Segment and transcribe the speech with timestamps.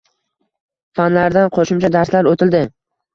[0.99, 2.63] Fanlaridan qoʻshimcha darslar oʻtildi.